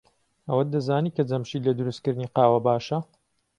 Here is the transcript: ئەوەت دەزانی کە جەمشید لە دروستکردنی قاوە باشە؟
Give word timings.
ئەوەت 0.49 0.67
دەزانی 0.75 1.13
کە 1.15 1.23
جەمشید 1.29 1.63
لە 1.67 1.73
دروستکردنی 1.79 2.31
قاوە 2.35 2.59
باشە؟ 2.65 2.97